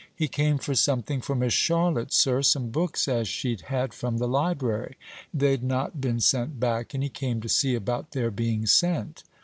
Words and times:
"He 0.15 0.27
came 0.27 0.57
for 0.57 0.73
something 0.73 1.21
for 1.21 1.35
Miss 1.35 1.53
Charlotte, 1.53 2.11
sir; 2.11 2.41
some 2.41 2.69
books 2.71 3.07
as 3.07 3.27
she'd 3.27 3.61
had 3.61 3.93
from 3.93 4.17
the 4.17 4.27
library. 4.27 4.97
They'd 5.31 5.61
not 5.61 6.01
been 6.01 6.19
sent 6.19 6.59
back; 6.59 6.95
and 6.95 7.03
he 7.03 7.09
came 7.09 7.39
to 7.41 7.47
see 7.47 7.75
about 7.75 8.09
their 8.09 8.31
being 8.31 8.65
sent." 8.65 9.23